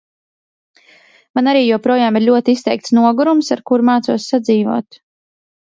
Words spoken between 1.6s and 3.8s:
joprojām ir ļoti izteikts nogurums, ar